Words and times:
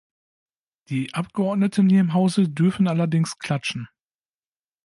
Die 0.89 1.13
Abgeordneten 1.13 1.87
hier 1.87 1.99
im 2.01 2.13
Hause 2.15 2.49
dürfen 2.49 2.87
allerdings 2.87 3.37
klatschen. 3.37 3.87